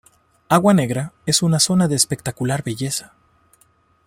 Agua 0.49 0.73
Negra 0.73 1.13
es 1.27 1.43
una 1.43 1.59
zona 1.59 1.87
de 1.87 1.95
espectacular 1.95 2.63
belleza. 2.63 3.13